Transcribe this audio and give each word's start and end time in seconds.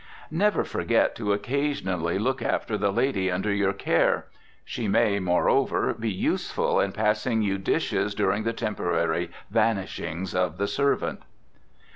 Never 0.31 0.63
forget 0.63 1.13
to 1.17 1.31
occasionally 1.31 2.17
look 2.17 2.41
after 2.41 2.75
the 2.75 2.91
lady 2.91 3.29
under 3.29 3.53
your 3.53 3.71
care. 3.71 4.25
She 4.65 4.87
may, 4.87 5.19
moreover, 5.19 5.93
be 5.93 6.09
useful 6.09 6.79
in 6.79 6.91
passing 6.91 7.43
you 7.43 7.59
dishes 7.59 8.15
during 8.15 8.41
the 8.41 8.51
temporary 8.51 9.29
vanishings 9.51 10.33
of 10.33 10.57
the 10.57 10.67
servant. 10.67 11.21